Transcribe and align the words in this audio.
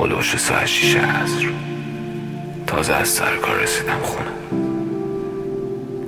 هلوش 0.00 0.36
ساعت 0.36 0.66
شیشه 0.66 0.98
عصر 0.98 1.48
تازه 2.66 2.94
از 2.94 3.08
سر 3.08 3.36
کار 3.36 3.56
رسیدم 3.56 4.00
خونه. 4.02 4.30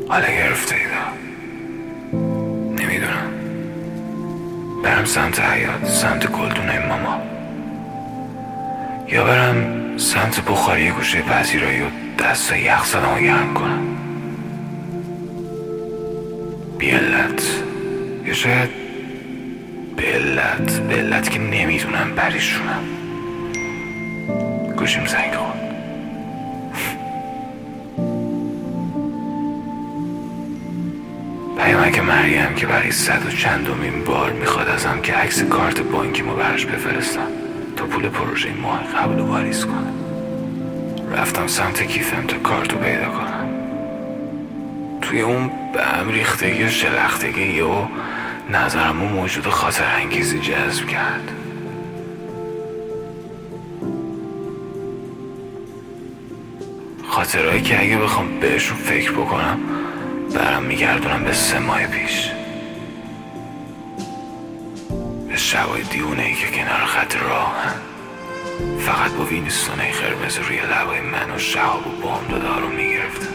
حالا 0.08 0.26
گرفته 0.26 0.74
ایدا 0.74 1.12
نمی‌دونم. 2.82 3.30
برم 4.84 5.04
سمت 5.04 5.40
حیات 5.40 5.88
سمت 5.88 6.26
گلدونه 6.26 6.86
ماما. 6.86 7.22
یا 9.08 9.24
برم 9.24 9.98
سمت 9.98 10.40
بخاری 10.44 10.90
گوشه 10.90 11.22
پذیرایی 11.22 11.80
و 11.80 11.86
دست 12.18 12.52
یخ 12.52 12.84
زدم 12.84 13.14
و 13.16 13.20
گرم 13.20 13.54
کنم. 13.54 13.96
بیلت 16.78 17.42
یا 18.26 18.34
شاید 18.34 18.70
بلت 19.96 20.80
بلت 20.80 21.30
که 21.30 21.38
نمی‌دونم 21.38 22.12
پریشونم. 22.16 23.01
گوشیم 24.82 25.06
زنگ 25.06 25.34
خورد. 25.34 25.60
پیامک 31.58 31.98
مریم 31.98 32.54
که 32.54 32.66
برای 32.66 32.90
صد 32.90 33.26
و 33.26 33.30
چندمین 33.30 34.04
بار 34.04 34.32
می‌خواد 34.32 34.68
ازم 34.68 35.00
که 35.02 35.14
عکس 35.14 35.42
کارت 35.42 35.80
بانکی 35.80 36.22
ما 36.22 36.34
براش 36.34 36.66
بفرستم 36.66 37.26
تا 37.76 37.84
پول 37.86 38.08
پروژه 38.08 38.52
ماه 38.62 38.82
قبل 38.84 39.20
و 39.20 39.26
واریز 39.26 39.64
کنه. 39.64 39.92
رفتم 41.16 41.46
سمت 41.46 41.82
کیفم 41.82 42.26
تا 42.26 42.38
کارتو 42.38 42.76
پیدا 42.76 43.08
کنم. 43.08 43.48
توی 45.00 45.20
اون 45.20 45.50
به 45.74 45.84
هم 45.84 46.08
ریختگی 46.08 46.64
و 46.64 46.68
شلختگی 46.68 47.60
و 47.60 47.72
نظرمو 48.50 49.08
موجود 49.08 49.46
خاطر 49.46 49.84
انگیزی 49.84 50.38
جذب 50.38 50.86
کرد. 50.86 51.30
خاطرهایی 57.22 57.62
که 57.62 57.80
اگه 57.80 57.98
بخوام 57.98 58.40
بهشون 58.40 58.76
فکر 58.76 59.12
بکنم 59.12 59.60
برم 60.34 60.62
میگردونم 60.62 61.24
به 61.24 61.32
سه 61.32 61.58
ماه 61.58 61.86
پیش. 61.86 62.30
به 65.28 65.36
شبای 65.36 65.82
دیونه 65.82 66.22
ای 66.22 66.34
که 66.34 66.46
کنار 66.46 66.84
خط 66.86 67.16
راهن. 67.16 67.74
فقط 68.80 69.10
با 69.10 69.24
وینستونه 69.24 69.92
قرمز 69.92 70.38
روی 70.38 70.56
لبای 70.56 71.00
من 71.00 71.34
و 71.36 71.38
شهاب 71.38 71.86
و 71.86 71.90
بام 72.02 72.26
دارو 72.28 72.68
می‌گرفتن 72.68 73.34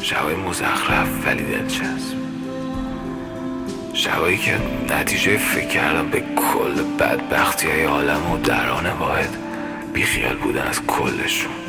شبای 0.00 0.34
مزخرف 0.34 1.26
ولی 1.26 1.42
دلچسب. 1.42 2.16
شبایی 3.94 4.38
که 4.38 4.58
نتیجه 4.90 5.36
فکر 5.36 5.68
کردم 5.68 6.08
به 6.08 6.20
کل 6.20 6.82
بدبختی 6.98 7.70
های 7.70 7.84
عالم 7.84 8.30
و 8.30 8.38
دران 8.38 8.86
واحد 8.86 9.36
بیخیال 9.92 10.36
بودن 10.36 10.62
از 10.62 10.86
کلشون. 10.86 11.63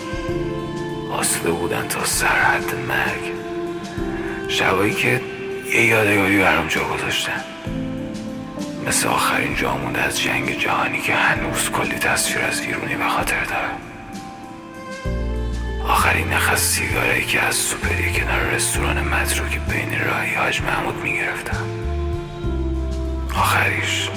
آسوده 1.12 1.52
بودن 1.52 1.88
تا 1.88 2.06
سرحد 2.06 2.76
مرگ. 2.88 3.34
شبایی 4.48 4.94
که 4.94 5.22
یه 5.74 5.86
یادگاری 5.86 6.38
برام 6.38 6.68
جا 6.68 6.84
گذاشتن. 6.84 7.44
مثل 8.88 9.08
آخرین 9.08 9.56
جامونده 9.56 10.02
از 10.02 10.22
جنگ 10.22 10.60
جهانی 10.60 11.02
که 11.02 11.14
هنوز 11.14 11.70
کلی 11.70 11.96
تصویر 11.96 12.46
از 12.46 12.62
ایرونی 12.62 12.96
به 12.96 13.10
خاطر 13.10 13.44
داره. 13.44 13.70
آخرین 15.88 16.34
نخ 16.34 16.56
سیگاری 16.56 17.26
که 17.26 17.42
از 17.42 17.56
سوپری 17.56 18.14
کنار 18.14 18.40
رستوران 18.40 19.02
متروک 19.02 19.60
بین 19.60 20.06
راهی 20.06 20.36
حاج 20.36 20.62
محمود 20.62 20.96
می‌گرفتم 20.96 21.66
آخریش 23.36 24.10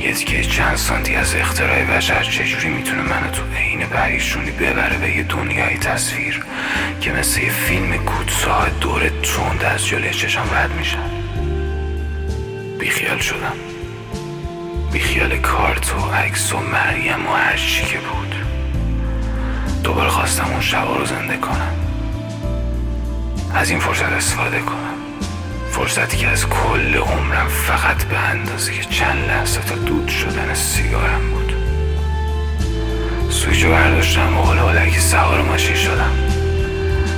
یه 0.00 0.12
دیگه 0.12 0.44
چند 0.44 0.76
سانتی 0.76 1.14
از 1.14 1.34
اختراع 1.34 1.84
بشر 1.84 2.22
چجوری 2.22 2.68
می‌تونه 2.68 3.02
منو 3.02 3.30
تو 3.30 3.42
عین 3.56 3.86
پریشونی 3.86 4.50
ببره 4.50 4.98
به 4.98 5.16
یه 5.16 5.22
دنیای 5.22 5.78
تصویر 5.78 6.44
که 7.00 7.12
مثل 7.12 7.42
یه 7.42 7.50
فیلم 7.50 7.96
کودساه 7.96 8.70
دور 8.80 9.08
تند 9.08 9.64
از 9.64 9.86
جلوی 9.86 10.10
چشم 10.10 10.42
رد 10.52 10.72
میشن 10.72 11.10
بیخیال 12.78 13.18
شدم. 13.18 13.56
بیخیال 14.92 15.38
کارت 15.38 15.94
و 15.94 16.10
عکس 16.14 16.52
و 16.52 16.56
مریم 16.58 17.26
و 17.26 17.32
هر 17.32 17.56
چی 17.56 17.84
که 17.84 17.98
بود. 17.98 18.34
دوباره 19.84 20.08
خواستم 20.08 20.48
اون 20.50 20.60
شبا 20.60 20.96
رو 20.96 21.04
زنده 21.04 21.36
کنم. 21.36 21.74
از 23.54 23.70
این 23.70 23.80
فرصت 23.80 24.12
استفاده 24.12 24.58
کنم. 24.60 24.89
فرصتی 25.70 26.16
که 26.16 26.28
از 26.28 26.46
کل 26.46 26.96
عمرم 26.96 27.48
فقط 27.48 28.04
به 28.04 28.18
اندازه 28.18 28.72
چند 28.90 29.28
لحظه 29.28 29.60
تا 29.60 29.74
دود 29.74 30.08
شدن 30.08 30.54
سیگارم 30.54 31.30
بود. 31.30 31.52
سویچو 33.30 33.70
برداشتم 33.70 34.38
و 34.38 34.90
که 34.90 35.00
سوار 35.00 35.42
ماشین 35.42 35.76
شدم. 35.76 36.12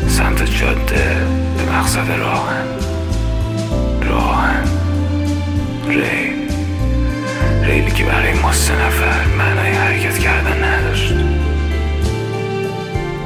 سمت 0.08 0.44
جاده 0.60 1.26
به 1.56 1.72
مقصد 1.72 2.10
راهن. 2.10 2.66
راهن. 4.02 4.64
ریل. 5.88 6.50
ریلی 7.62 7.90
که 7.90 8.04
برای 8.04 8.34
ما 8.34 8.52
سه 8.52 8.72
نفر 8.86 9.24
معنای 9.38 9.72
حرکت 9.72 10.18
کردن 10.18 10.64
نداشت. 10.64 11.14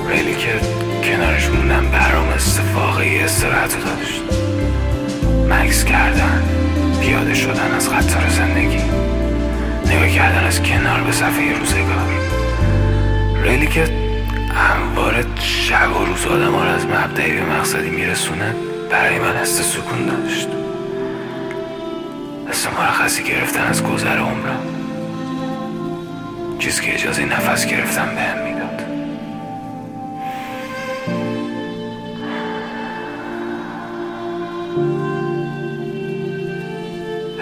ریلی 0.09 0.35
که 0.35 0.61
کنارش 1.05 1.49
موندن 1.49 1.91
برام 1.91 2.29
استفاقه 2.29 3.21
استراحت 3.25 3.77
داشت. 3.85 4.46
مکس 5.51 5.85
کردن. 5.85 6.43
پیاده 7.01 7.35
شدن 7.35 7.75
از 7.77 7.91
قطار 7.91 8.29
زندگی. 8.29 8.83
نگاه 9.87 10.09
کردن 10.09 10.45
از 10.45 10.63
کنار 10.63 11.01
به 11.01 11.13
صفحه 11.13 11.59
روزگار. 11.59 12.09
ریلی 13.43 13.67
که 13.67 13.85
همواره 14.55 15.25
شب 15.39 15.97
و 15.97 16.05
روز 16.05 16.27
آدم 16.27 16.53
ها 16.53 16.65
از 16.65 16.87
مبدعی 16.87 17.33
به 17.33 17.45
مقصدی 17.45 17.91
میرسونه 17.91 18.55
برای 18.91 19.19
من 19.19 19.37
است 19.37 19.63
سکون 19.63 20.07
داشت. 20.07 20.49
است 22.51 22.69
مرخصی 22.79 23.25
گرفتن 23.25 23.67
از 23.67 23.83
گذر 23.83 24.19
عمرم. 24.19 24.63
چیزی 26.59 26.83
که 26.83 26.95
اجازه 26.95 27.25
نفس 27.25 27.67
گرفتن 27.67 28.15
به 28.15 28.47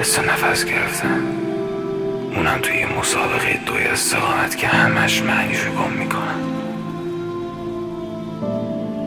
حس 0.05 0.19
نفس 0.19 0.65
گرفتن 0.65 1.23
اونم 2.37 2.59
توی 2.63 2.87
مسابقه 2.87 3.61
دوی 3.67 3.85
استقامت 3.85 4.57
که 4.57 4.67
همش 4.67 5.23
معنیش 5.23 5.61
رو 5.61 5.73
گم 5.73 5.91
می‌کنم. 5.91 6.41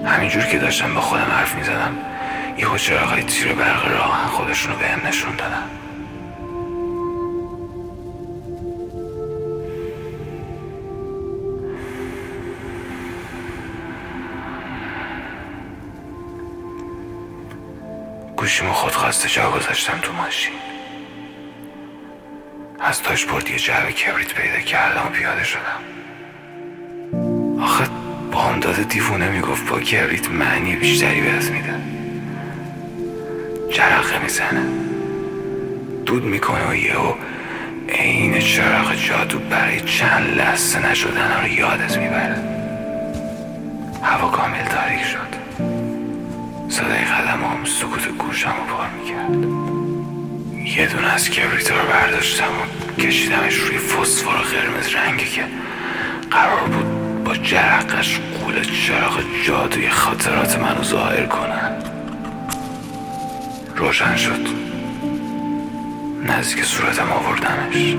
همینجور 0.05 0.43
که 0.43 0.59
داشتم 0.59 0.93
با 0.93 1.01
خودم 1.01 1.31
حرف 1.31 1.55
می‌زدم 1.55 1.97
یه 2.57 2.77
چراغای 2.77 3.23
تیر 3.23 3.53
برق 3.53 3.87
راه 3.87 4.27
خودشونو 4.27 4.75
به 4.75 4.87
هم 4.87 5.07
نشون 5.07 5.35
دادن. 5.35 5.63
گوشیمو 18.37 18.73
خودخواسته 18.73 19.29
جا 19.29 19.51
گذاشتم 19.51 19.99
تو 20.01 20.13
ماشین. 20.13 20.53
از 22.87 23.03
داشبورد 23.03 23.49
یه 23.49 23.57
جعبه 23.57 23.91
کبریت 23.91 24.33
پیدا 24.33 24.59
کردم 24.59 25.07
و 25.07 25.09
پیاده 25.09 25.43
شدم. 25.43 25.81
آخه 27.61 27.85
بامداد 28.31 28.87
دیوونه 28.89 29.29
می‌گفت 29.29 29.69
با 29.69 29.79
کبریت 29.79 30.29
معنی 30.29 30.75
بیشتری 30.75 31.21
بهت 31.21 31.51
میده. 31.51 31.73
جرقه 33.71 34.19
می‌زنه. 34.23 34.65
دود 36.05 36.23
می‌کنه 36.23 36.69
و 36.69 36.75
یهو 36.75 37.13
عین 37.89 38.39
چراغ 38.39 38.95
جادو 38.95 39.39
برای 39.39 39.81
چند 39.81 40.37
لحظه 40.37 40.91
نشدن 40.91 41.41
رو 41.41 41.47
یادت 41.47 41.97
می‌بره. 41.97 42.37
هوا 44.03 44.29
کامل 44.29 44.63
تاریک 44.63 45.03
شد. 45.03 45.37
صدای 46.69 47.05
قدم 47.05 47.43
هم 47.43 47.65
سکوت 47.65 48.07
گوشم 48.07 48.49
رو 48.49 48.75
پار 48.75 48.87
می‌کرد. 48.89 49.76
یه 50.75 50.87
دونه 50.87 51.07
از 51.07 51.29
کبریت 51.29 51.71
رو 51.71 51.87
برداشتم 51.87 52.43
و 52.45 53.01
کشیدمش 53.01 53.55
روی 53.55 53.77
فسفر 53.77 54.37
قرمز 54.37 54.95
رنگی 54.95 55.25
که 55.25 55.43
قرار 56.31 56.59
بود 56.59 57.23
با 57.23 57.35
جرقش 57.35 58.19
قول 58.19 58.63
چراغ 58.63 59.19
جادوی 59.45 59.89
خاطرات 59.89 60.59
منو 60.59 60.83
ظاهر 60.83 61.25
کنن 61.25 61.71
روشن 63.75 64.15
شد. 64.15 64.47
نزدیک 66.23 66.63
صورتم 66.63 67.11
آوردمش. 67.11 67.95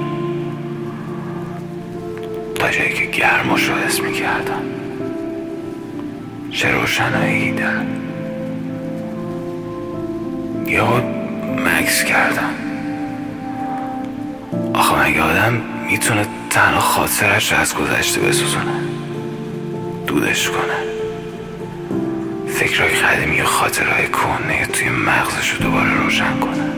تا 2.54 2.70
جایی 2.70 2.94
که 2.94 3.04
گرمش 3.04 3.68
رو 3.68 3.74
حس 3.74 4.00
می‌کردم. 4.00 4.62
چه 6.50 6.70
روشنایی 6.70 7.52
در. 7.52 7.84
یا 10.66 11.17
مکس 11.48 12.04
کردم. 12.04 12.54
آخه 14.74 15.08
مگه 15.08 15.22
آدم 15.22 15.60
می‌تونه 15.90 16.26
تنها 16.50 16.80
خاطرش 16.80 17.52
از 17.52 17.74
گذشته 17.74 18.20
بسوزونه. 18.20 18.80
دودش 20.06 20.48
کنه. 20.48 20.78
فکرهای 22.48 22.90
قدیمی 22.90 23.40
و 23.40 23.44
خاطرهای 23.44 24.08
کنه 24.08 24.66
توی 24.66 24.88
مغزش 24.88 25.50
رو 25.50 25.58
دوباره 25.58 25.94
روشن 25.94 26.40
کنه. 26.40 26.72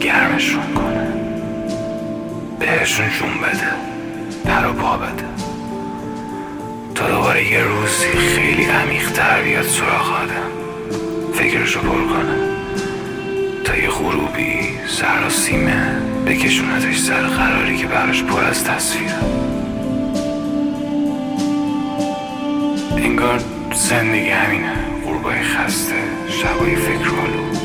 گرمشون 0.00 0.74
کنه. 0.74 1.08
بهشون 2.60 3.06
جون 3.10 3.38
بده. 3.42 3.70
پر 4.44 4.66
و 4.66 4.72
پا 4.72 4.96
بده. 4.96 5.24
تا 6.94 7.10
دوباره 7.10 7.52
یه 7.52 7.62
روزی 7.62 8.06
خیلی 8.06 8.64
عمیقتر 8.64 9.42
بیاد 9.42 9.64
سراغ 9.64 10.12
آدم. 10.22 10.50
فکرشو 11.34 11.80
پر 11.80 11.88
کنه. 11.88 12.63
تا 13.64 13.76
یه 13.76 13.88
غروبی 13.88 14.60
سر 14.88 15.26
و 15.26 15.30
سیمه 15.30 16.00
بکشونتش 16.26 16.98
سر 16.98 17.22
قراری 17.22 17.76
که 17.76 17.86
براش 17.86 18.22
پر 18.22 18.44
از 18.44 18.64
تصویره 18.64 19.14
انگار 22.96 23.40
زندگی 23.74 24.28
همینه. 24.28 24.72
غروبای 25.04 25.42
خسته 25.42 25.94
شبای 26.28 26.76
فکر 26.76 27.08
آلود. 27.08 27.58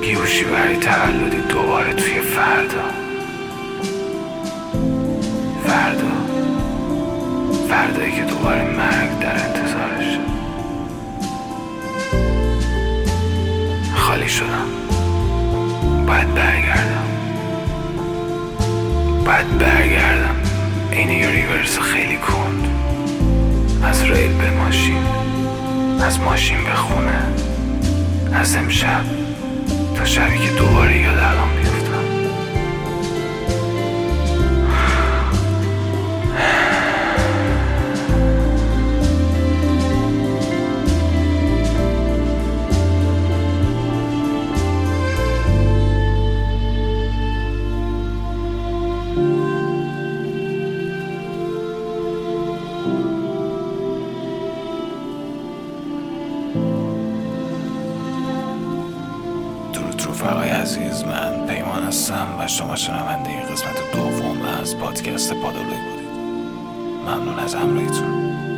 بیوشی 0.00 0.44
برای 0.44 0.76
تولدی 0.76 1.36
دوباره 1.48 1.92
توی 1.94 2.20
فردا. 2.20 2.84
فردا. 5.66 6.10
فردایی 7.68 8.12
که 8.12 8.22
دوباره 8.22 8.62
از 26.10 26.20
ماشین 26.20 26.64
به 26.64 26.74
خونه 26.74 27.22
از 28.32 28.56
امشب 28.56 29.04
تا 29.96 30.04
شبی 30.04 30.38
که 30.38 30.52
دوباره 30.58 31.02
یاد 31.02 31.18
الان 31.18 31.48
بیفتم. 31.56 31.80
رفقای 60.20 60.48
عزیز 60.48 61.04
من 61.04 61.46
پیمان 61.46 61.82
هستم 61.82 62.26
و 62.38 62.46
شما 62.46 62.76
شنونده 62.76 63.42
قسمت 63.42 63.92
دوم 63.92 64.42
از 64.60 64.76
پادکست 64.78 65.32
پادولوی 65.32 65.64
بودید. 65.64 66.10
ممنون 67.06 67.38
از 67.38 67.54
همراهیتون. 67.54 68.49